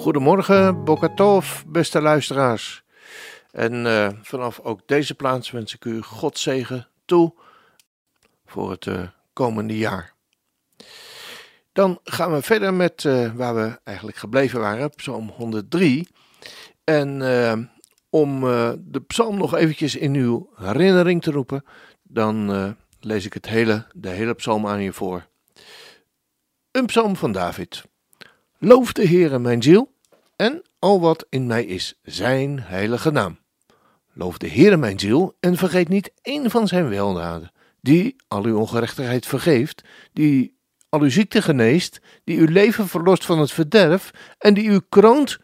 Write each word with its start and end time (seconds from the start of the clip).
Goedemorgen, 0.00 0.84
Bokatov, 0.84 1.62
beste 1.66 2.00
luisteraars. 2.00 2.82
En 3.50 3.84
uh, 3.84 4.08
vanaf 4.22 4.60
ook 4.60 4.80
deze 4.86 5.14
plaats 5.14 5.50
wens 5.50 5.74
ik 5.74 5.84
u 5.84 6.02
God 6.02 6.38
zegen 6.38 6.88
toe 7.04 7.34
voor 8.46 8.70
het 8.70 8.86
uh, 8.86 9.02
komende 9.32 9.78
jaar. 9.78 10.14
Dan 11.72 12.00
gaan 12.04 12.32
we 12.32 12.42
verder 12.42 12.74
met 12.74 13.04
uh, 13.04 13.32
waar 13.34 13.54
we 13.54 13.78
eigenlijk 13.84 14.16
gebleven 14.16 14.60
waren, 14.60 14.90
Psalm 14.90 15.28
103. 15.28 16.08
En 16.84 17.08
om 18.10 18.40
de 18.78 19.02
psalm 19.06 19.36
nog 19.36 19.54
eventjes 19.54 19.96
in 19.96 20.14
uw 20.14 20.50
herinnering 20.54 21.22
te 21.22 21.30
roepen, 21.30 21.64
dan 22.02 22.76
lees 23.00 23.24
ik 23.24 23.32
het 23.32 23.46
hele, 23.46 23.86
de 23.92 24.08
hele 24.08 24.34
psalm 24.34 24.66
aan 24.66 24.82
je 24.82 24.92
voor. 24.92 25.26
Een 26.70 26.86
psalm 26.86 27.16
van 27.16 27.32
David. 27.32 27.88
Loof 28.62 28.92
de 28.92 29.06
Heere 29.06 29.38
mijn 29.38 29.62
ziel 29.62 29.94
en 30.36 30.62
al 30.78 31.00
wat 31.00 31.26
in 31.28 31.46
mij 31.46 31.64
is, 31.64 31.98
zijn 32.02 32.60
heilige 32.60 33.10
naam. 33.10 33.38
Loof 34.12 34.38
de 34.38 34.48
Heere 34.48 34.76
mijn 34.76 34.98
ziel 34.98 35.36
en 35.40 35.56
vergeet 35.56 35.88
niet 35.88 36.12
één 36.22 36.50
van 36.50 36.68
zijn 36.68 36.88
weldaden, 36.88 37.52
die 37.80 38.16
al 38.28 38.44
uw 38.44 38.58
ongerechtigheid 38.58 39.26
vergeeft, 39.26 39.84
die 40.12 40.58
al 40.88 41.00
uw 41.00 41.10
ziekte 41.10 41.42
geneest, 41.42 42.00
die 42.24 42.38
uw 42.38 42.46
leven 42.46 42.88
verlost 42.88 43.24
van 43.24 43.38
het 43.38 43.52
verderf 43.52 44.10
en 44.38 44.54
die 44.54 44.68
u 44.68 44.80
kroont 44.88 45.38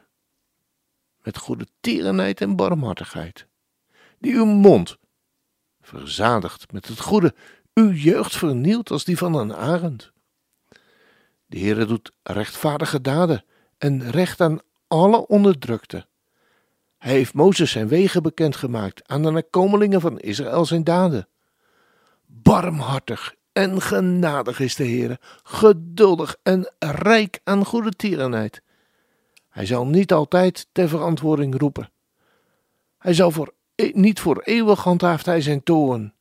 met 1.22 1.38
goede 1.38 1.66
tierenheid 1.80 2.41
en 2.41 2.56
barmhartigheid, 2.56 3.46
die 4.19 4.34
uw 4.34 4.44
mond 4.44 4.96
verzadigt 5.80 6.72
met 6.72 6.88
het 6.88 7.00
goede, 7.00 7.34
uw 7.74 7.91
jeugd 7.91 8.36
vernielt 8.36 8.91
als 8.91 9.04
die 9.04 9.16
van 9.16 9.34
een 9.34 9.54
arend. 9.54 10.14
De 11.47 11.58
Heere 11.58 11.84
doet 11.84 12.12
rechtvaardige 12.22 13.00
daden 13.00 13.44
en 13.78 14.11
recht 14.11 14.41
aan 14.41 14.58
alle 14.89 15.27
onderdrukte. 15.27 16.06
Hij 16.98 17.12
heeft 17.12 17.34
Mozes 17.34 17.70
zijn 17.70 17.88
wegen 17.88 18.22
bekendgemaakt, 18.22 19.08
aan 19.08 19.22
de 19.22 19.30
nakomelingen 19.30 20.00
van 20.00 20.19
Israël 20.19 20.64
zijn 20.64 20.84
daden. 20.84 21.28
Barmhartig 22.27 23.34
en 23.53 23.83
genadig 23.83 24.61
is 24.61 24.75
de 24.75 24.84
Heer, 24.84 25.19
geduldig 25.42 26.36
en 26.42 26.72
rijk 26.78 27.41
aan 27.44 27.64
goede 27.64 27.91
tierenheid. 27.91 28.62
Hij 29.48 29.66
zal 29.66 29.86
niet 29.86 30.12
altijd 30.12 30.66
ter 30.72 30.88
verantwoording 30.88 31.58
roepen. 31.58 31.91
Hij 32.98 33.14
zal 33.14 33.31
voor, 33.31 33.55
e-, 33.75 33.91
niet 33.94 34.20
voor 34.20 34.41
eeuwig 34.41 34.83
handhaaft 34.83 35.27
hij 35.27 35.41
zijn 35.41 35.62
toorn. 35.62 36.14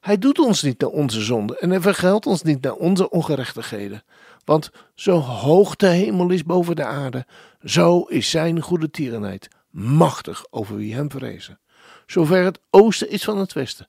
Hij 0.00 0.18
doet 0.18 0.38
ons 0.38 0.62
niet 0.62 0.80
naar 0.80 0.90
onze 0.90 1.20
zonden 1.20 1.58
en 1.58 1.70
hij 1.70 1.80
vergeldt 1.80 2.26
ons 2.26 2.42
niet 2.42 2.62
naar 2.62 2.74
onze 2.74 3.10
ongerechtigheden. 3.10 4.02
Want 4.44 4.70
zo 4.94 5.18
hoog 5.18 5.76
de 5.76 5.86
hemel 5.86 6.30
is 6.30 6.44
boven 6.44 6.76
de 6.76 6.84
aarde, 6.84 7.26
zo 7.64 8.00
is 8.02 8.30
zijn 8.30 8.60
goede 8.60 8.90
tierenheid 8.90 9.48
machtig 9.70 10.46
over 10.50 10.76
wie 10.76 10.94
hem 10.94 11.10
vrezen. 11.10 11.60
Zover 12.06 12.44
het 12.44 12.60
oosten 12.70 13.10
is 13.10 13.24
van 13.24 13.38
het 13.38 13.52
westen, 13.52 13.88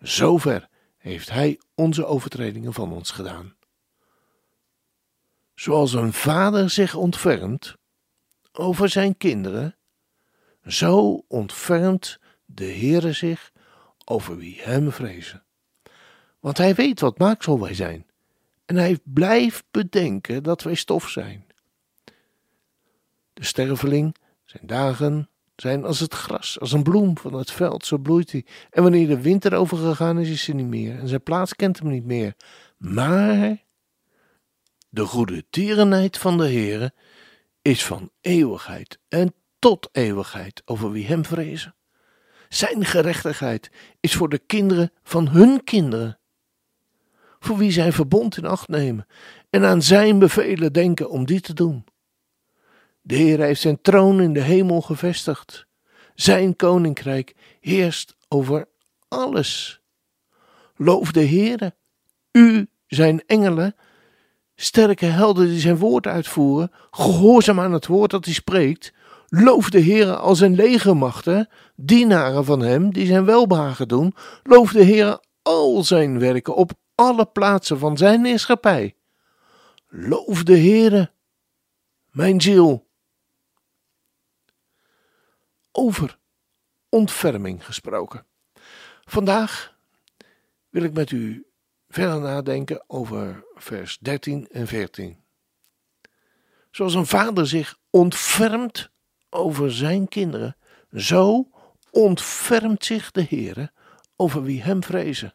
zover 0.00 0.68
heeft 0.96 1.30
hij 1.30 1.60
onze 1.74 2.04
overtredingen 2.04 2.72
van 2.72 2.92
ons 2.92 3.10
gedaan. 3.10 3.54
Zoals 5.54 5.92
een 5.92 6.12
vader 6.12 6.70
zich 6.70 6.94
ontfermt 6.94 7.76
over 8.52 8.88
zijn 8.88 9.16
kinderen, 9.16 9.76
zo 10.66 11.24
ontfermt 11.28 12.18
de 12.44 12.64
Heere 12.64 13.12
zich 13.12 13.52
over 14.04 14.36
wie 14.36 14.60
hem 14.60 14.92
vrezen. 14.92 15.41
Want 16.42 16.58
hij 16.58 16.74
weet 16.74 17.00
wat 17.00 17.18
maaksel 17.18 17.60
wij 17.60 17.74
zijn, 17.74 18.06
en 18.64 18.76
hij 18.76 18.98
blijft 19.04 19.64
bedenken 19.70 20.42
dat 20.42 20.62
wij 20.62 20.74
stof 20.74 21.08
zijn. 21.08 21.46
De 23.32 23.44
sterveling 23.44 24.16
zijn 24.44 24.66
dagen 24.66 25.28
zijn 25.56 25.84
als 25.84 26.00
het 26.00 26.14
gras, 26.14 26.60
als 26.60 26.72
een 26.72 26.82
bloem 26.82 27.18
van 27.18 27.32
het 27.32 27.50
veld, 27.50 27.86
zo 27.86 27.98
bloeit 27.98 28.32
hij. 28.32 28.44
En 28.70 28.82
wanneer 28.82 29.06
de 29.06 29.20
winter 29.20 29.54
overgegaan 29.54 30.18
is, 30.18 30.28
is 30.28 30.46
hij 30.46 30.54
niet 30.54 30.66
meer. 30.66 30.98
En 30.98 31.08
zijn 31.08 31.22
plaats 31.22 31.54
kent 31.54 31.78
hem 31.78 31.88
niet 31.88 32.04
meer. 32.04 32.34
Maar 32.76 33.64
de 34.88 35.04
goede 35.04 35.44
tierenheid 35.50 36.18
van 36.18 36.38
de 36.38 36.48
Heere 36.48 36.92
is 37.62 37.84
van 37.84 38.10
eeuwigheid 38.20 38.98
en 39.08 39.34
tot 39.58 39.88
eeuwigheid 39.92 40.62
over 40.64 40.90
wie 40.90 41.06
hem 41.06 41.24
vrezen. 41.24 41.74
Zijn 42.48 42.84
gerechtigheid 42.84 43.70
is 44.00 44.14
voor 44.14 44.28
de 44.28 44.38
kinderen 44.38 44.92
van 45.02 45.28
hun 45.28 45.64
kinderen, 45.64 46.18
voor 47.44 47.56
wie 47.56 47.72
zijn 47.72 47.92
verbond 47.92 48.36
in 48.36 48.44
acht 48.44 48.68
nemen 48.68 49.06
en 49.50 49.64
aan 49.64 49.82
zijn 49.82 50.18
bevelen 50.18 50.72
denken 50.72 51.10
om 51.10 51.26
die 51.26 51.40
te 51.40 51.52
doen. 51.52 51.84
De 53.00 53.14
Heer 53.14 53.40
heeft 53.40 53.60
zijn 53.60 53.80
troon 53.80 54.20
in 54.20 54.32
de 54.32 54.40
hemel 54.40 54.80
gevestigd. 54.80 55.66
Zijn 56.14 56.56
koninkrijk 56.56 57.34
heerst 57.60 58.16
over 58.28 58.68
alles. 59.08 59.80
Loof 60.76 61.12
de 61.12 61.26
Heere, 61.26 61.74
u 62.32 62.68
zijn 62.86 63.22
engelen, 63.26 63.74
sterke 64.54 65.06
helden 65.06 65.46
die 65.46 65.60
zijn 65.60 65.76
woord 65.76 66.06
uitvoeren, 66.06 66.70
gehoorzaam 66.90 67.60
aan 67.60 67.72
het 67.72 67.86
woord 67.86 68.10
dat 68.10 68.24
hij 68.24 68.34
spreekt. 68.34 68.92
Loof 69.26 69.70
de 69.70 69.82
Heere 69.82 70.16
al 70.16 70.34
zijn 70.34 70.54
legermachten, 70.54 71.48
dienaren 71.76 72.44
van 72.44 72.60
hem 72.60 72.92
die 72.92 73.06
zijn 73.06 73.24
welbehagen 73.24 73.88
doen. 73.88 74.14
Loof 74.42 74.72
de 74.72 74.84
Heere 74.84 75.22
al 75.42 75.84
zijn 75.84 76.18
werken 76.18 76.54
op 76.54 76.72
alle 77.02 77.26
plaatsen 77.26 77.78
van 77.78 77.96
zijn 77.96 78.24
heerschappij. 78.24 78.96
Loof 79.88 80.42
de 80.42 80.58
Heere, 80.58 81.12
mijn 82.10 82.40
ziel 82.40 82.90
over 85.72 86.18
ontferming 86.88 87.64
gesproken. 87.64 88.26
Vandaag 89.04 89.76
wil 90.68 90.82
ik 90.82 90.92
met 90.92 91.10
u 91.10 91.46
verder 91.88 92.20
nadenken 92.20 92.84
over 92.86 93.44
vers 93.54 93.98
13 93.98 94.48
en 94.48 94.66
14. 94.66 95.22
Zoals 96.70 96.94
een 96.94 97.06
vader 97.06 97.46
zich 97.46 97.78
ontfermt 97.90 98.90
over 99.30 99.72
zijn 99.72 100.08
kinderen, 100.08 100.56
zo 100.92 101.50
ontfermt 101.90 102.84
zich 102.84 103.10
de 103.10 103.26
Heere 103.28 103.72
over 104.16 104.42
wie 104.42 104.62
hem 104.62 104.82
vrezen. 104.82 105.34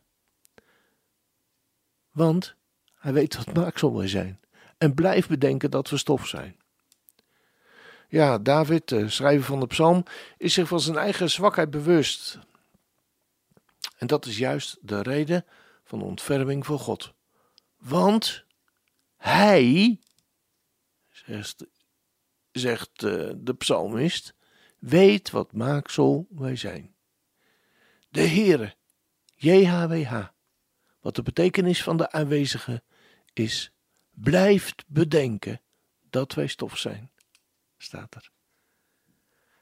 Want 2.18 2.56
hij 2.96 3.14
weet 3.14 3.36
wat 3.36 3.54
maaksel 3.54 3.98
wij 3.98 4.08
zijn 4.08 4.40
en 4.78 4.94
blijft 4.94 5.30
bedenken 5.30 5.72
dat 5.72 5.90
we 5.90 5.98
stof 5.98 6.28
zijn. 6.28 6.56
Ja, 8.10 8.38
David, 8.38 8.88
de 8.88 9.10
schrijver 9.10 9.46
van 9.46 9.60
de 9.60 9.68
psalm, 9.68 10.04
is 10.38 10.54
zich 10.54 10.68
van 10.68 10.80
zijn 10.80 10.98
eigen 10.98 11.30
zwakheid 11.30 11.70
bewust. 11.70 12.40
En 13.98 14.08
dat 14.08 14.26
is 14.26 14.38
juist 14.38 14.78
de 14.82 15.02
reden 15.02 15.46
van 15.84 16.00
de 16.00 16.06
ontferming 16.06 16.66
voor 16.66 16.80
God. 16.80 17.14
Want 17.78 18.44
hij, 19.18 20.00
zegt, 21.10 21.66
zegt 22.52 23.04
eh, 23.04 23.30
de 23.38 23.54
psalmist, 23.58 24.34
weet 24.80 25.30
wat 25.30 25.54
maaksel 25.54 26.28
wij 26.30 26.56
zijn. 26.56 26.96
De 28.10 28.28
Heere, 28.28 28.76
JHWH, 29.36 30.28
wat 31.08 31.16
de 31.16 31.22
betekenis 31.22 31.84
van 31.84 31.98
de 31.98 32.12
aanwezige 32.12 32.84
is, 33.34 33.72
blijft 34.10 34.84
bedenken 34.88 35.62
dat 36.10 36.34
wij 36.34 36.48
stof 36.48 36.78
zijn 36.78 37.12
staat 37.78 38.16
er. 38.16 38.30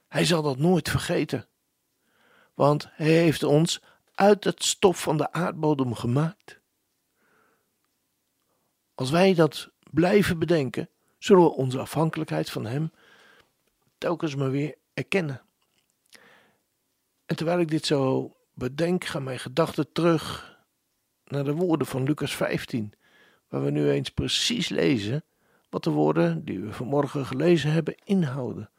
Hij 0.08 0.26
zal 0.26 0.42
dat 0.42 0.58
nooit 0.58 0.90
vergeten, 0.90 1.48
want 2.54 2.88
hij 2.92 3.12
heeft 3.12 3.44
ons 3.44 3.82
uit 4.12 4.44
het 4.44 4.64
stof 4.64 5.02
van 5.02 5.18
de 5.18 5.32
aardbodem 5.32 5.94
gemaakt. 5.94 6.60
Als 8.96 9.10
wij 9.10 9.34
dat 9.34 9.70
blijven 9.92 10.40
bedenken, 10.40 10.90
zullen 11.18 11.44
we 11.44 11.50
onze 11.52 11.80
afhankelijkheid 11.80 12.50
van 12.50 12.66
Hem 12.66 12.92
telkens 13.98 14.36
maar 14.36 14.52
weer 14.52 14.78
erkennen. 14.94 15.42
En 17.26 17.36
terwijl 17.36 17.60
ik 17.60 17.70
dit 17.70 17.86
zo 17.86 18.32
bedenk, 18.54 19.06
gaan 19.06 19.24
mijn 19.24 19.40
gedachten 19.40 19.92
terug 19.92 20.54
naar 21.26 21.44
de 21.44 21.54
woorden 21.54 21.88
van 21.88 22.04
Lucas 22.04 22.36
15, 22.36 22.94
waar 23.48 23.64
we 23.64 23.72
nu 23.72 23.90
eens 23.90 24.10
precies 24.10 24.70
lezen 24.70 25.24
wat 25.70 25.84
de 25.84 25.90
woorden 25.90 26.46
die 26.46 26.60
we 26.60 26.74
vanmorgen 26.74 27.26
gelezen 27.26 27.72
hebben 27.72 27.96
inhouden, 28.04 28.70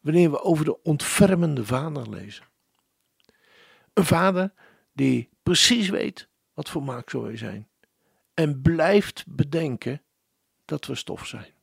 wanneer 0.00 0.30
we 0.30 0.42
over 0.42 0.64
de 0.64 0.82
ontfermende 0.82 1.64
vader 1.64 2.10
lezen. 2.10 2.44
Een 3.92 4.04
vader 4.04 4.52
die 4.92 5.28
precies 5.42 5.88
weet 5.88 6.28
wat 6.54 6.68
voor 6.68 6.82
maaksel 6.82 7.22
wij 7.22 7.36
zijn 7.36 7.68
en 8.34 8.62
blijft 8.62 9.24
bedenken 9.26 10.02
dat 10.64 10.86
we 10.86 10.94
stof 10.94 11.26
zijn. 11.26 11.54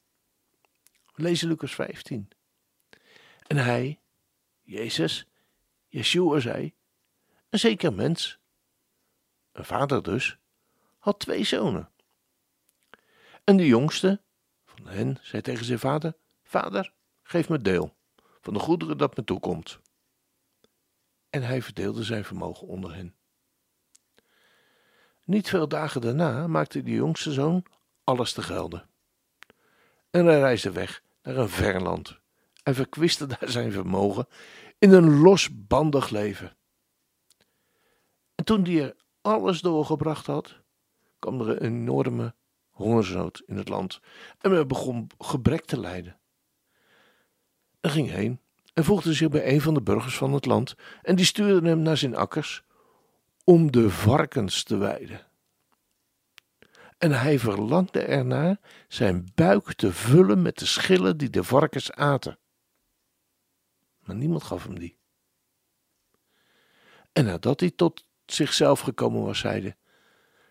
We 1.16 1.24
lezen 1.24 1.48
Lucas 1.48 1.76
15. 1.76 2.30
En 3.48 3.58
hij, 3.58 4.00
Jezus, 4.62 5.28
Yeshua 5.88 6.40
zei, 6.40 6.74
een 7.50 7.60
zeker 7.60 7.94
mens, 7.94 8.40
een 9.54 9.66
vader 9.66 10.04
dus, 10.04 10.38
had 10.98 11.20
twee 11.20 11.44
zonen. 11.44 11.90
En 13.44 13.58
de 13.58 13.68
jongste 13.68 14.22
van 14.66 14.88
hen 14.88 15.18
zei 15.22 15.42
tegen 15.42 15.66
zijn 15.66 15.80
vader: 15.80 16.16
Vader, 16.44 16.94
geef 17.24 17.50
me 17.50 17.60
deel 17.60 17.96
van 18.42 18.54
de 18.54 18.60
goederen 18.60 18.98
dat 18.98 19.18
me 19.18 19.24
toekomt. 19.24 19.80
En 21.30 21.44
hij 21.44 21.62
verdeelde 21.62 22.04
zijn 22.04 22.26
vermogen 22.26 22.68
onder 22.68 22.96
hen. 22.96 23.16
Niet 25.26 25.50
veel 25.50 25.68
dagen 25.68 26.02
daarna 26.02 26.48
maakte 26.48 26.84
de 26.84 26.92
jongste 26.92 27.32
zoon 27.32 27.66
alles 28.04 28.34
te 28.34 28.42
gelden. 28.42 28.90
En 30.10 30.26
hij 30.26 30.40
reisde 30.40 30.72
weg 30.72 31.04
naar 31.22 31.38
een 31.38 31.50
ver 31.50 31.82
land 31.82 32.20
en 32.64 32.76
verkwiste 32.76 33.26
daar 33.26 33.50
zijn 33.50 33.72
vermogen 33.72 34.28
in 34.80 34.92
een 34.92 35.20
losbandig 35.20 36.10
leven. 36.10 36.56
En 38.36 38.46
toen 38.46 38.64
hij 38.64 38.84
er 38.84 38.96
alles 39.24 39.62
doorgebracht 39.62 40.26
had, 40.26 40.60
kwam 41.20 41.42
er 41.42 41.50
een 41.50 41.62
enorme 41.62 42.36
hongersnood 42.70 43.44
in 43.46 43.58
het 43.58 43.70
land 43.70 44.00
en 44.40 44.52
men 44.52 44.68
begon 44.68 45.08
gebrek 45.18 45.66
te 45.66 45.80
lijden. 45.80 46.20
Hij 47.82 47.92
ging 47.92 48.10
heen 48.10 48.40
en 48.74 48.84
voegde 48.84 49.14
zich 49.14 49.30
bij 49.30 49.54
een 49.54 49.62
van 49.62 49.74
de 49.74 49.82
burgers 49.82 50.18
van 50.18 50.34
het 50.34 50.46
land 50.46 50.76
en 51.02 51.16
die 51.16 51.26
stuurde 51.26 51.68
hem 51.68 51.80
naar 51.80 51.98
zijn 51.98 52.16
akkers 52.16 52.64
om 53.44 53.72
de 53.72 53.90
varkens 53.90 54.64
te 54.64 54.78
weiden. 54.78 55.28
En 56.98 57.12
hij 57.12 57.40
verlangde 57.40 58.02
ernaar 58.02 58.60
zijn 58.88 59.32
buik 59.36 59.74
te 59.74 59.94
vullen 59.94 60.42
met 60.42 60.58
de 60.58 60.66
schillen 60.66 61.18
die 61.18 61.30
de 61.30 61.44
varkens 61.44 61.92
aten. 61.92 62.40
Maar 64.00 64.16
niemand 64.16 64.44
gaf 64.44 64.64
hem 64.64 64.80
die. 64.80 64.98
En 67.12 67.26
nadat 67.26 67.60
hij 67.60 67.72
tot 67.72 68.06
zichzelf 68.26 68.80
gekomen 68.80 69.24
was, 69.24 69.40
zeide, 69.40 69.76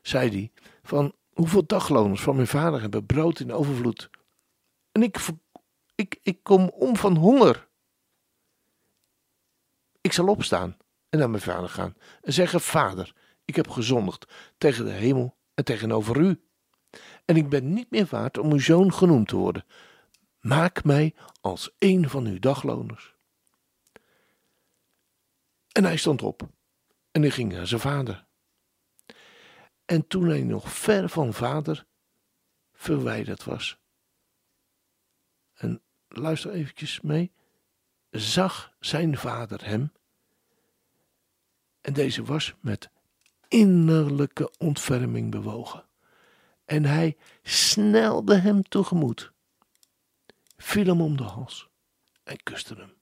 zei 0.03 0.31
hij: 0.31 0.53
Van 0.83 1.15
hoeveel 1.33 1.67
dagloners 1.67 2.23
van 2.23 2.35
mijn 2.35 2.47
vader 2.47 2.81
hebben 2.81 3.07
brood 3.07 3.41
in 3.41 3.53
overvloed. 3.53 4.11
En 4.93 5.03
ik, 5.03 5.19
ik, 5.95 6.19
ik 6.23 6.43
kom 6.43 6.69
om 6.69 6.97
van 6.97 7.17
honger. 7.17 7.69
Ik 10.01 10.13
zal 10.13 10.27
opstaan 10.27 10.77
en 11.09 11.19
naar 11.19 11.31
mijn 11.31 11.43
vader 11.43 11.69
gaan 11.69 11.95
en 12.23 12.33
zeggen: 12.33 12.61
Vader, 12.61 13.13
ik 13.45 13.57
heb 13.57 13.69
gezondigd 13.69 14.33
tegen 14.59 14.85
de 14.85 14.91
hemel 14.91 15.37
en 15.55 15.65
tegenover 15.65 16.17
u. 16.17 16.41
En 17.25 17.37
ik 17.37 17.49
ben 17.49 17.73
niet 17.73 17.91
meer 17.91 18.07
waard 18.11 18.39
om 18.39 18.53
uw 18.53 18.59
zoon 18.59 18.93
genoemd 18.93 19.29
te 19.29 19.37
worden. 19.37 19.65
Maak 20.41 20.85
mij 20.85 21.15
als 21.41 21.71
een 21.79 22.09
van 22.09 22.27
uw 22.27 22.39
dagloners. 22.39 23.15
En 25.73 25.85
hij 25.85 25.97
stond 25.97 26.23
op 26.23 26.49
en 27.13 27.23
hij 27.23 27.31
ging 27.31 27.53
naar 27.53 27.67
zijn 27.67 27.81
vader. 27.81 28.25
En 29.85 30.07
toen 30.07 30.29
hij 30.29 30.43
nog 30.43 30.73
ver 30.73 31.09
van 31.09 31.33
vader 31.33 31.87
verwijderd 32.73 33.45
was. 33.45 33.79
En 35.55 35.83
luister 36.09 36.51
eventjes 36.51 37.01
mee. 37.01 37.33
Zag 38.11 38.75
zijn 38.81 39.17
vader 39.17 39.65
hem. 39.67 39.93
En 41.81 41.93
deze 41.93 42.25
was 42.25 42.55
met 42.61 42.91
innerlijke 43.49 44.53
ontferming 44.59 45.31
bewogen. 45.31 45.85
En 46.65 46.85
hij 46.85 47.17
snelde 47.43 48.37
hem 48.37 48.63
tegemoet, 48.63 49.33
viel 50.57 50.87
hem 50.87 51.01
om 51.01 51.17
de 51.17 51.23
hals 51.23 51.69
en 52.23 52.43
kuste 52.43 52.75
hem. 52.75 52.95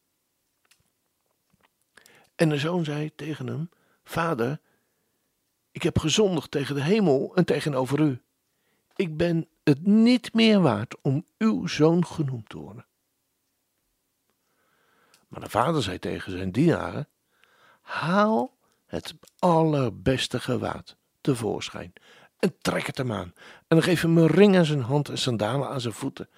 En 2.35 2.49
de 2.49 2.59
zoon 2.59 2.85
zei 2.85 3.15
tegen 3.15 3.47
hem: 3.47 3.71
Vader, 4.11 4.61
ik 5.71 5.83
heb 5.83 5.99
gezondigd 5.99 6.51
tegen 6.51 6.75
de 6.75 6.83
hemel 6.83 7.33
en 7.35 7.45
tegenover 7.45 8.01
u. 8.01 8.23
Ik 8.97 9.17
ben 9.17 9.49
het 9.65 9.87
niet 9.87 10.35
meer 10.35 10.61
waard 10.61 11.01
om 11.03 11.27
uw 11.39 11.67
zoon 11.67 12.07
genoemd 12.07 12.49
te 12.49 12.59
worden. 12.59 12.87
Maar 15.29 15.41
de 15.41 15.49
vader 15.49 15.83
zei 15.83 15.99
tegen 15.99 16.33
zijn 16.33 16.53
dienaren: 16.53 17.09
Haal 17.81 18.57
het 18.87 19.15
allerbeste 19.39 20.41
gewaad 20.41 20.97
tevoorschijn 21.21 21.93
en 22.39 22.55
trek 22.61 22.87
het 22.87 22.99
hem 22.99 23.13
aan. 23.13 23.33
En 23.69 23.83
geef 23.83 24.03
hem 24.03 24.19
een 24.19 24.27
ring 24.27 24.57
aan 24.57 24.65
zijn 24.65 24.83
hand 24.83 25.09
en 25.09 25.19
sandalen 25.19 25.69
aan 25.69 25.81
zijn 25.81 25.95
voeten. 25.95 26.29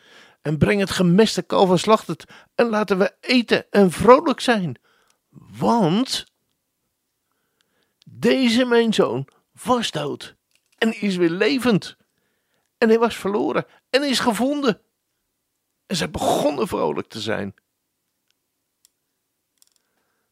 En 0.42 0.58
breng 0.58 0.80
het 0.80 0.90
gemeste 0.90 1.42
kalf 1.42 1.70
en 1.70 1.78
slacht 1.78 2.06
het. 2.06 2.24
En 2.54 2.68
laten 2.68 2.98
we 2.98 3.14
eten 3.20 3.70
en 3.70 3.90
vrolijk 3.90 4.40
zijn. 4.40 4.76
Want 5.58 6.31
deze 8.22 8.64
mijn 8.64 8.94
zoon 8.94 9.28
was 9.64 9.90
dood 9.90 10.36
en 10.78 11.00
is 11.00 11.16
weer 11.16 11.30
levend. 11.30 11.96
En 12.78 12.88
hij 12.88 12.98
was 12.98 13.16
verloren 13.16 13.66
en 13.90 14.02
is 14.02 14.18
gevonden. 14.18 14.80
En 15.86 15.96
zij 15.96 16.10
begonnen 16.10 16.68
vrolijk 16.68 17.08
te 17.08 17.20
zijn. 17.20 17.54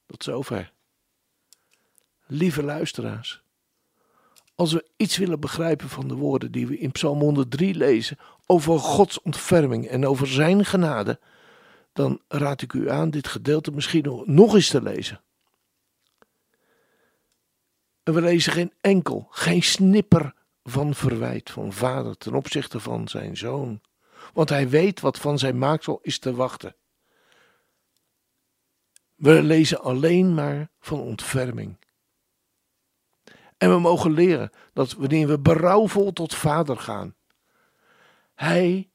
Tot 0.06 0.22
zover. 0.22 0.72
Lieve 2.26 2.62
luisteraars, 2.62 3.42
als 4.54 4.72
we 4.72 4.88
iets 4.96 5.16
willen 5.16 5.40
begrijpen 5.40 5.88
van 5.88 6.08
de 6.08 6.14
woorden 6.14 6.52
die 6.52 6.66
we 6.66 6.78
in 6.78 6.92
Psalm 6.92 7.20
103 7.20 7.74
lezen 7.74 8.18
over 8.46 8.78
Gods 8.78 9.22
ontferming 9.22 9.86
en 9.86 10.06
over 10.06 10.26
Zijn 10.26 10.64
genade, 10.64 11.20
dan 11.92 12.20
raad 12.28 12.62
ik 12.62 12.72
u 12.72 12.90
aan 12.90 13.10
dit 13.10 13.28
gedeelte 13.28 13.70
misschien 13.70 14.22
nog 14.24 14.54
eens 14.54 14.68
te 14.68 14.82
lezen. 14.82 15.20
En 18.02 18.14
we 18.14 18.20
lezen 18.20 18.52
geen 18.52 18.72
enkel, 18.80 19.26
geen 19.30 19.62
snipper 19.62 20.34
van 20.62 20.94
verwijt 20.94 21.50
van 21.50 21.72
vader 21.72 22.16
ten 22.16 22.34
opzichte 22.34 22.80
van 22.80 23.08
zijn 23.08 23.36
zoon, 23.36 23.80
want 24.32 24.48
hij 24.48 24.68
weet 24.68 25.00
wat 25.00 25.18
van 25.18 25.38
zijn 25.38 25.58
maaksel 25.58 25.98
is 26.02 26.18
te 26.18 26.34
wachten. 26.34 26.76
We 29.14 29.42
lezen 29.42 29.80
alleen 29.80 30.34
maar 30.34 30.70
van 30.80 31.00
ontferming. 31.00 31.78
En 33.56 33.70
we 33.70 33.78
mogen 33.78 34.12
leren 34.12 34.50
dat 34.72 34.92
wanneer 34.92 35.28
we 35.28 35.38
berouwvol 35.38 36.12
tot 36.12 36.34
Vader 36.34 36.76
gaan, 36.76 37.14
Hij 38.34 38.90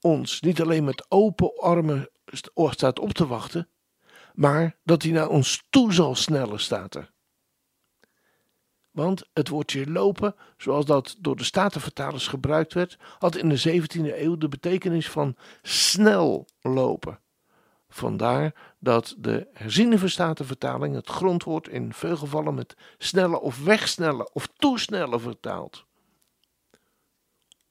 ons 0.00 0.40
niet 0.40 0.60
alleen 0.60 0.84
met 0.84 1.10
open 1.10 1.56
armen 1.56 2.10
staat 2.70 2.98
op 2.98 3.12
te 3.12 3.26
wachten, 3.26 3.68
maar 4.34 4.76
dat 4.84 5.02
Hij 5.02 5.12
naar 5.12 5.28
ons 5.28 5.66
toe 5.70 5.92
zal 5.92 6.14
snellen, 6.14 6.60
staat 6.60 6.94
er. 6.94 7.12
Want 8.98 9.28
het 9.32 9.48
woordje 9.48 9.90
lopen, 9.90 10.34
zoals 10.56 10.84
dat 10.84 11.16
door 11.18 11.36
de 11.36 11.44
Statenvertalers 11.44 12.26
gebruikt 12.26 12.74
werd, 12.74 12.98
had 13.18 13.36
in 13.36 13.48
de 13.48 13.80
17e 13.82 14.20
eeuw 14.20 14.36
de 14.36 14.48
betekenis 14.48 15.10
van 15.10 15.36
snel 15.62 16.46
lopen. 16.60 17.20
Vandaar 17.88 18.54
dat 18.78 19.14
de 19.18 19.48
herziene 19.52 19.98
vertaling 19.98 20.94
het 20.94 21.08
grondwoord 21.08 21.68
in 21.68 21.92
veel 21.92 22.16
gevallen 22.16 22.54
met 22.54 22.76
snelle 22.98 23.40
of 23.40 23.64
wegsnellen 23.64 24.34
of 24.34 24.48
toesnellen 24.56 25.20
vertaalt. 25.20 25.84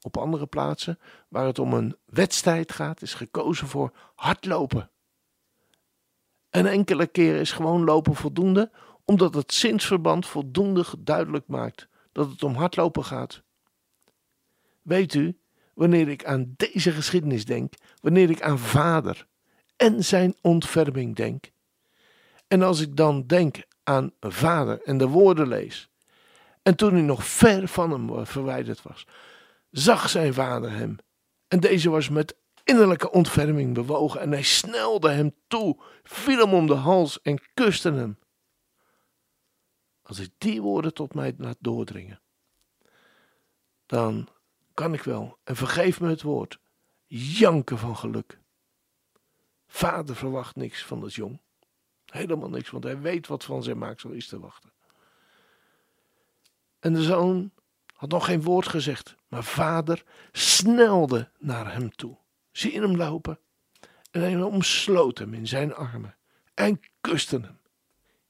Op 0.02 0.18
andere 0.18 0.46
plaatsen 0.46 1.00
waar 1.28 1.46
het 1.46 1.60
om 1.60 1.74
een 1.74 1.96
wedstrijd 2.06 2.72
gaat, 2.72 3.02
is 3.02 3.14
gekozen 3.14 3.68
voor 3.68 3.92
hardlopen. 4.16 4.90
En 6.50 6.66
enkele 6.66 7.08
keren 7.08 7.40
is 7.40 7.52
gewoon 7.52 7.84
lopen 7.84 8.16
voldoende, 8.16 8.72
omdat 9.10 9.34
het 9.34 9.54
zinsverband 9.54 10.26
voldoende 10.26 10.86
duidelijk 11.00 11.48
maakt 11.48 11.88
dat 12.12 12.30
het 12.30 12.44
om 12.44 12.56
hardlopen 12.56 13.06
gaat. 13.06 13.42
Weet 14.82 15.14
u, 15.14 15.40
wanneer 15.74 16.08
ik 16.08 16.26
aan 16.26 16.54
deze 16.58 16.92
geschiedenis 16.92 17.46
denk, 17.46 17.74
wanneer 18.02 18.30
ik 18.30 18.42
aan 18.42 18.60
vader, 18.60 19.28
en 19.76 20.06
zijn 20.06 20.36
ontferming 20.42 21.16
denk. 21.16 21.52
En 22.48 22.62
als 22.62 22.80
ik 22.80 22.96
dan 22.96 23.28
denk 23.28 23.64
aan 23.84 24.12
vader 24.20 24.82
en 24.82 24.98
de 24.98 25.08
woorden 25.08 25.48
lees, 25.48 25.90
en 26.64 26.76
toen 26.76 26.94
hij 26.94 27.02
nog 27.02 27.26
ver 27.26 27.68
van 27.68 27.92
hem 27.92 28.26
verwijderd 28.26 28.82
was, 28.82 29.08
zag 29.72 30.10
zijn 30.10 30.34
vader 30.34 30.72
hem. 30.72 30.96
En 31.48 31.60
deze 31.60 31.90
was 31.90 32.10
met 32.10 32.36
innerlijke 32.64 33.12
ontferming 33.12 33.74
bewogen 33.74 34.22
en 34.22 34.32
hij 34.32 34.44
snelde 34.44 35.10
hem 35.10 35.36
toe, 35.48 35.78
viel 36.04 36.38
hem 36.38 36.54
om 36.54 36.68
de 36.68 36.74
hals 36.74 37.22
en 37.22 37.42
kuste 37.54 37.92
hem. 37.92 38.18
Als 40.08 40.20
ik 40.20 40.32
die 40.38 40.62
woorden 40.62 40.94
tot 40.94 41.14
mij 41.14 41.34
laat 41.38 41.58
doordringen, 41.60 42.22
dan 43.86 44.30
kan 44.74 44.94
ik 44.94 45.02
wel, 45.02 45.38
en 45.44 45.56
vergeef 45.56 46.00
me 46.00 46.10
het 46.10 46.22
woord, 46.22 46.60
janken 47.08 47.78
van 47.78 47.98
geluk. 47.98 48.40
Vader 49.68 50.16
verwacht 50.16 50.56
niks 50.56 50.86
van 50.86 51.02
dat 51.02 51.14
jong. 51.14 51.42
Helemaal 52.06 52.50
niks, 52.50 52.70
want 52.70 52.84
hij 52.84 53.00
weet 53.00 53.28
wat 53.28 53.44
van 53.44 53.64
zijn 53.64 53.78
maaksel 53.78 54.12
is 54.12 54.28
te 54.28 54.40
wachten. 54.40 54.72
En 56.80 56.94
de 56.94 57.04
zoon 57.04 57.52
had 57.94 58.10
nog 58.10 58.26
geen 58.26 58.42
woord 58.42 58.68
gezegd, 58.68 59.16
maar 59.28 59.44
vader 59.44 60.04
snelde 60.32 61.32
naar 61.38 61.74
hem 61.74 61.96
toe. 61.96 62.18
Zie 62.52 62.80
hem 62.80 62.96
lopen 62.96 63.40
en 64.12 64.22
hij 64.22 64.42
omsloot 64.42 65.18
hem 65.18 65.34
in 65.34 65.48
zijn 65.48 65.74
armen 65.74 66.18
en 66.54 66.80
kuste 67.02 67.40
hem. 67.40 67.60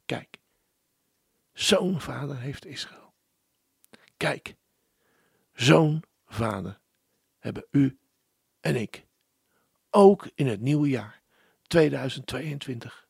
Kijk, 0.05 0.38
zo'n 1.59 2.01
vader 2.01 2.37
heeft 2.37 2.65
Israël. 2.65 3.13
Kijk, 4.17 4.55
zo'n 5.53 6.03
vader 6.25 6.79
hebben 7.37 7.65
u 7.71 7.99
en 8.59 8.75
ik. 8.75 9.05
Ook 9.89 10.29
in 10.35 10.47
het 10.47 10.61
nieuwe 10.61 10.89
jaar 10.89 11.21
2022. 11.67 13.07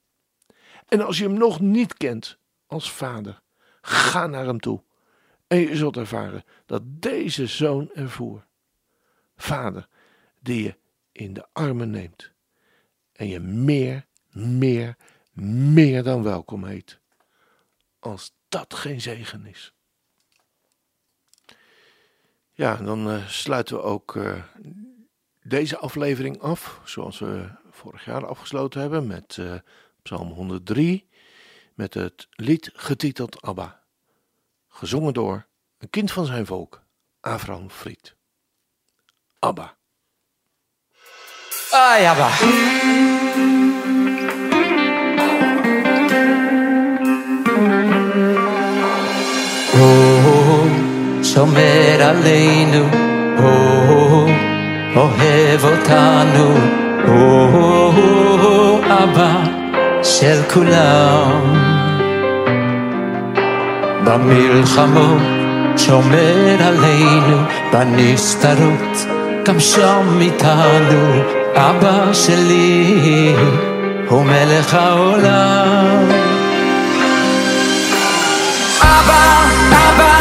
En 0.87 1.01
als 1.01 1.17
je 1.17 1.23
hem 1.23 1.37
nog 1.37 1.59
niet 1.59 1.93
kent 1.93 2.39
als 2.65 2.91
vader, 2.91 3.41
ga 3.81 4.27
naar 4.27 4.45
hem 4.45 4.59
toe. 4.59 4.83
En 5.47 5.57
je 5.57 5.75
zult 5.75 5.97
ervaren 5.97 6.43
dat 6.65 6.81
deze 6.85 7.47
zoon 7.47 7.91
ervoer. 7.93 8.47
Vader, 9.35 9.87
die 10.39 10.63
je 10.63 10.77
in 11.11 11.33
de 11.33 11.47
armen 11.53 11.89
neemt. 11.89 12.31
En 13.11 13.27
je 13.27 13.39
meer, 13.39 14.05
meer, 14.31 14.95
meer 15.71 16.03
dan 16.03 16.23
welkom 16.23 16.63
heet. 16.63 16.99
Als 17.99 18.36
dat 18.49 18.73
geen 18.73 19.01
zegen 19.01 19.45
is. 19.45 19.73
Ja, 22.51 22.75
dan 22.75 23.11
uh, 23.11 23.27
sluiten 23.27 23.75
we 23.75 23.81
ook 23.81 24.15
uh, 24.15 24.43
deze 25.43 25.77
aflevering 25.77 26.41
af, 26.41 26.81
zoals 26.83 27.19
we 27.19 27.49
vorig 27.71 28.05
jaar 28.05 28.25
afgesloten 28.25 28.81
hebben, 28.81 29.07
met 29.07 29.37
uh, 29.39 29.53
Psalm 30.01 30.31
103, 30.31 31.07
met 31.73 31.93
het 31.93 32.27
lied 32.31 32.71
getiteld 32.73 33.41
Abba, 33.41 33.83
gezongen 34.67 35.13
door 35.13 35.47
een 35.77 35.89
kind 35.89 36.11
van 36.11 36.25
zijn 36.25 36.45
volk, 36.45 36.83
Avraham 37.19 37.69
Fried. 37.69 38.15
Abba. 39.39 39.75
Ah, 41.71 42.09
Abba. 42.09 43.06
שומר 51.37 52.01
עלינו, 52.01 52.85
אוהב 54.95 55.63
אותנו, 55.63 56.53
אבא 58.89 59.31
של 60.03 60.41
כולם. 60.53 61.53
במלחמות 64.05 65.21
שומר 65.77 66.57
עלינו, 66.59 67.37
בנסתרות 67.73 69.05
גם 69.45 69.59
שם 69.59 70.19
איתנו, 70.21 71.21
אבא 71.55 72.13
שלי 72.13 73.35
הוא 74.09 74.23
מלך 74.23 74.73
העולם. 74.73 76.09
אבא, 78.81 79.43
אבא, 79.71 80.16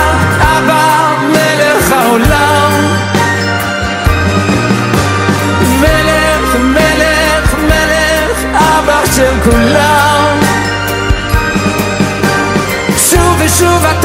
העולם. 2.06 2.72
מלך, 5.80 6.56
מלך, 6.56 7.54
מלך, 7.54 8.46
אבא 8.54 9.02
של 9.16 9.34
כולם. 9.44 10.40
שוב 12.98 13.42
ושוב 13.46 13.86
אתה 13.86 14.05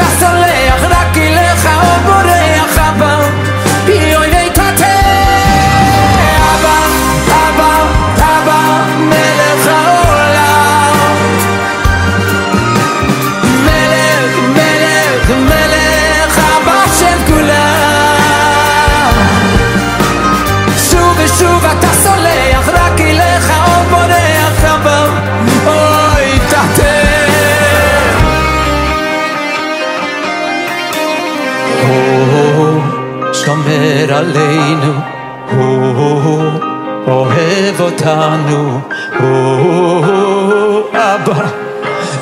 אותנו, 38.50 38.80
הוא 39.18 40.84
אבא 40.92 41.46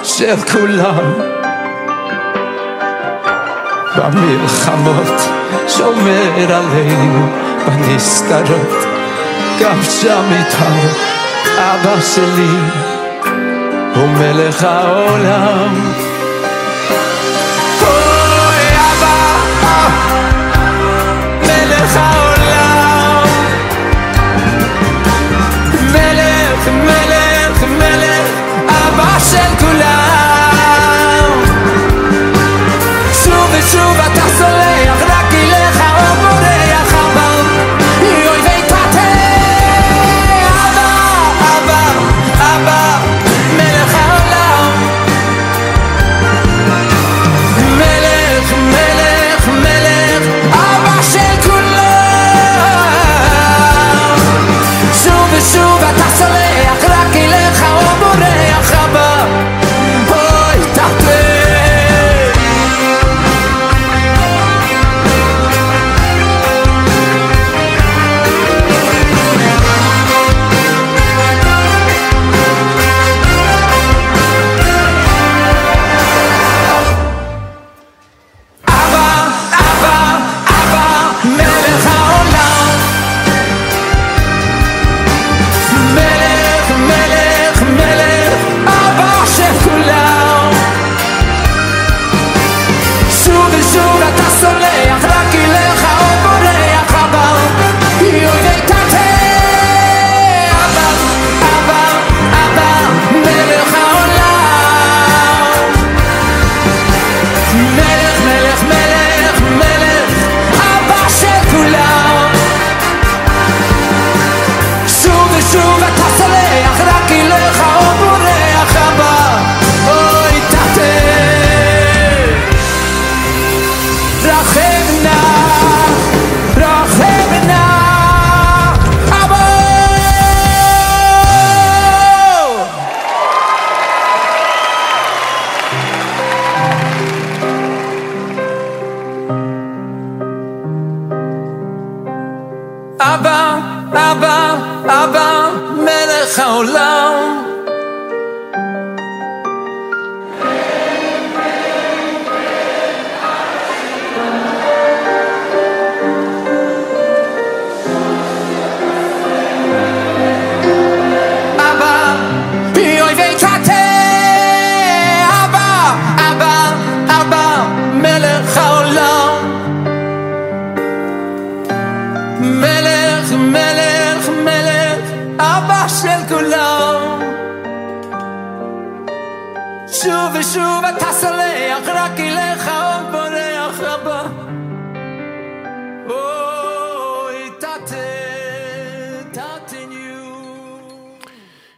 של 0.03 0.37
כולם. 0.53 1.13
במלחמות 3.97 5.29
שומר 5.69 6.33
עלינו, 6.37 7.27
בנסתרות 7.67 8.85
גם 9.61 9.83
שם 9.83 10.23
איתנו, 10.33 10.89
אבא 11.59 12.01
שלי 12.01 12.57
הוא 13.95 14.09
מלך 14.09 14.65
העולם. 14.65 16.10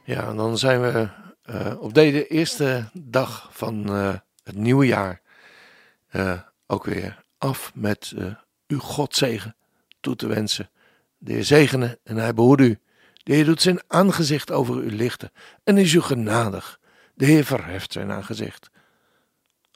Ja, 0.04 0.28
en 0.28 0.36
dan 0.36 0.58
zijn 0.58 0.80
we 0.80 1.08
eh, 1.42 1.80
op 1.80 1.94
deze 1.94 2.26
eerste 2.26 2.90
dag 2.92 3.48
van 3.52 3.88
eh, 3.88 4.14
het 4.42 4.56
nieuwe 4.56 4.86
jaar 4.86 5.20
eh, 6.08 6.40
ook 6.66 6.84
weer 6.84 7.24
af 7.38 7.72
met 7.74 8.14
uw 8.66 8.78
Godzegen 8.78 9.56
toe 10.00 10.16
te 10.16 10.26
wensen. 10.26 10.70
De 11.18 11.32
Heer 11.32 11.44
zegene 11.44 11.98
en 12.04 12.16
hij 12.16 12.34
behoede 12.34 12.64
u. 12.64 12.78
De 13.22 13.34
Heer 13.34 13.44
doet 13.44 13.62
zijn 13.62 13.80
aangezicht 13.86 14.50
over 14.50 14.82
u 14.82 14.90
lichten 14.90 15.32
en 15.64 15.78
is 15.78 15.92
u 15.92 16.00
genadig. 16.00 16.80
De 17.14 17.24
Heer 17.24 17.44
verheft 17.44 17.92
zijn 17.92 18.10
aangezicht 18.10 18.70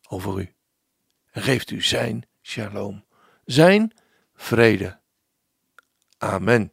over 0.09 0.39
u 0.39 0.55
en 1.31 1.43
geeft 1.43 1.71
u 1.71 1.83
zijn 1.83 2.27
shalom, 2.43 3.05
zijn 3.45 3.93
vrede. 4.35 4.99
Amen. 6.19 6.73